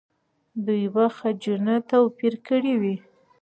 [0.65, 2.95] دوی به خجونه توپیر کړي وي.